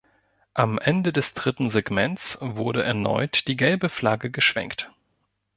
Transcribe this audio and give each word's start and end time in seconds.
Am 0.55 0.79
Ende 0.79 1.13
des 1.13 1.35
dritten 1.35 1.69
Segments 1.69 2.39
wurde 2.41 2.81
erneut 2.83 3.47
die 3.47 3.55
gelbe 3.55 3.87
Flagge 3.87 4.31
geschwenkt. 4.31 4.89